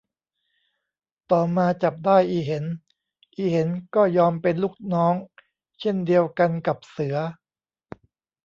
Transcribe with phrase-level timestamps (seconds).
[1.31, 2.65] ต่อมาจับได้อีเห็น
[3.35, 5.15] อีเห็นก็ยอมเป็นลูกน้อง
[5.79, 7.15] เช่นเดียวกันกับเสือ